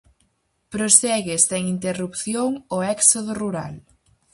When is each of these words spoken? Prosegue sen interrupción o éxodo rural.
Prosegue 0.73 1.35
sen 1.47 1.63
interrupción 1.75 2.49
o 2.75 2.77
éxodo 2.95 3.31
rural. 3.41 3.73